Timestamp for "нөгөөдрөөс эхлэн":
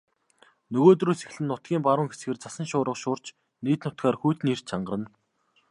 0.71-1.47